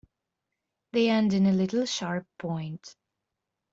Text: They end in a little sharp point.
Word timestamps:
They 0.93 1.11
end 1.11 1.31
in 1.35 1.45
a 1.45 1.51
little 1.53 1.85
sharp 1.85 2.25
point. 2.39 2.95